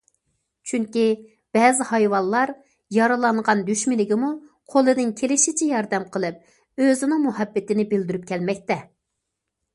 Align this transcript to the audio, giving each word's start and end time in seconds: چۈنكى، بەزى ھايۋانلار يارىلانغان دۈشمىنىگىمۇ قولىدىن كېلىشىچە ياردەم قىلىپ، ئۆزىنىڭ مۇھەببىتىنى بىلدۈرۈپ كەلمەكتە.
چۈنكى، 0.69 1.03
بەزى 1.57 1.85
ھايۋانلار 1.89 2.51
يارىلانغان 2.97 3.61
دۈشمىنىگىمۇ 3.67 4.31
قولىدىن 4.75 5.13
كېلىشىچە 5.21 5.69
ياردەم 5.75 6.09
قىلىپ، 6.17 6.83
ئۆزىنىڭ 6.87 7.25
مۇھەببىتىنى 7.29 7.89
بىلدۈرۈپ 7.95 8.27
كەلمەكتە. 8.35 8.83